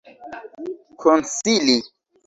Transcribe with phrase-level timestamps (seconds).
[1.01, 1.77] konsili